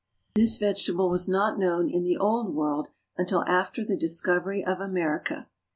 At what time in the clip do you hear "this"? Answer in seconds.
0.33-0.57